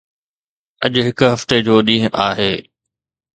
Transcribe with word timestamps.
اڄ 0.85 0.93
هڪ 1.07 1.19
هفتي 1.33 1.57
جو 1.67 1.75
ڏينهن 1.87 2.13
آهي. 2.27 2.53